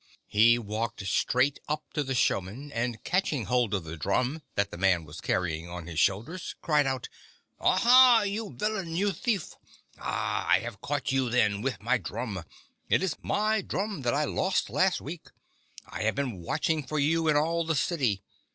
[0.25, 4.77] He walked straight up to the showman, and, catching hold of the drum, that the
[4.79, 7.07] man was carrying on his shoulders, cried out:
[7.59, 9.53] "Aha, you villain, you thief!
[9.99, 12.43] Ah, I have caught you, then, with my drum!
[12.89, 15.27] It is my drum that I lost last week.
[15.85, 18.23] I have been watch ing for you in all the city.